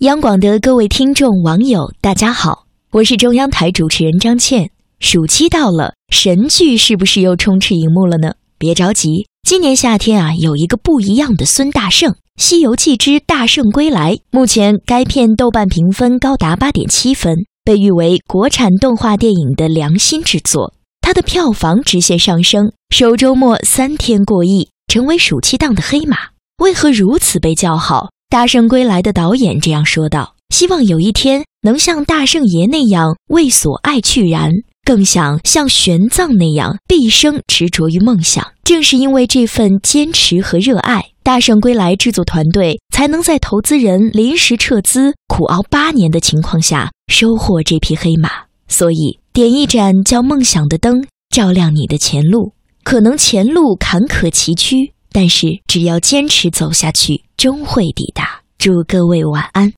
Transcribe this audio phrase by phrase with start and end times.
[0.00, 4.70] 央广的各位听众、网友，大家好，我是中央台主持人张倩。
[5.00, 8.34] 暑期到了，神剧是不是又充斥荧幕了呢？
[8.58, 14.14] 别着急，今年夏天啊，有一个不一样的孙大圣，《西游记之大圣归来》。
[14.30, 17.34] 目前该片豆瓣评分高达八点七分，
[17.64, 20.74] 被誉为国产动画电影的良心之作。
[21.00, 26.16] 它的票房直线上升，首周末三天过亿，成为暑期档的黑马。
[26.62, 28.04] 为何如此被叫好？
[28.30, 34.50] 《大圣归来》的导演这样说道：“希望有一天能像大圣爷那样为所爱去燃，
[34.84, 38.46] 更想像玄奘那样毕生执着于梦想。
[38.64, 48.30] 正是因为这份坚持和热爱，《大圣归来》制作团队才能在投资人临时撤资、苦熬八年的情况下收获这匹黑马。
[48.68, 51.02] 所以，点一盏叫梦想的灯，
[51.34, 52.52] 照亮你的前路。
[52.84, 58.42] 可能前路坎坷崎岖。”但是，只要坚持走下去，终会抵达。
[58.58, 59.64] 祝各位晚安。